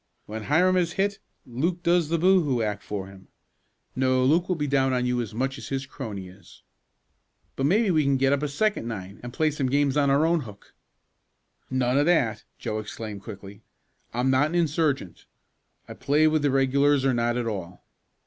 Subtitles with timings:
[0.25, 3.27] When Hiram is hit Luke does the boo hoo act for him.
[3.95, 6.63] No, Luke will be down on you as much as his crony is.
[7.55, 10.25] But maybe we can get up a second nine, and play some games on our
[10.25, 10.73] own hook!"
[11.69, 13.61] "None of that!" Joe exclaimed quickly.
[14.11, 15.27] "I'm not an insurgent.
[15.87, 17.85] I play with the regulars or not at all.